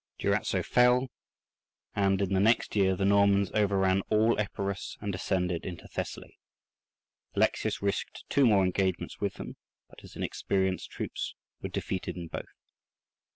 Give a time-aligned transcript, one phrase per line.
[0.17, 1.09] Durazzo fell,
[1.95, 6.39] and in the next year the Normans overran all Epirus and descended into Thessaly.
[7.35, 9.57] Alexius risked two more engagements with them,
[9.91, 12.55] but his inexperienced troops were defeated in both.